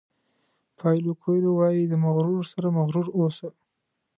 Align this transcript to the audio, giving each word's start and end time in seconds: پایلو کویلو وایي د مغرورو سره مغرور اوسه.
پایلو 0.79 1.13
کویلو 1.21 1.51
وایي 1.55 1.83
د 1.87 1.93
مغرورو 2.03 2.43
سره 2.53 2.67
مغرور 2.77 3.07
اوسه. 3.17 3.49